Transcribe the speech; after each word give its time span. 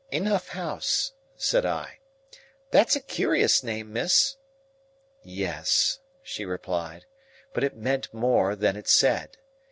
"Enough 0.11 0.47
House," 0.47 1.13
said 1.35 1.63
I; 1.63 1.99
"that's 2.71 2.95
a 2.95 2.99
curious 2.99 3.61
name, 3.61 3.93
miss." 3.93 4.35
"Yes," 5.21 5.99
she 6.23 6.43
replied; 6.43 7.05
"but 7.53 7.63
it 7.63 7.75
meant 7.75 8.11
more 8.11 8.55
than 8.55 8.75
it 8.75 8.87
said. 8.87 9.37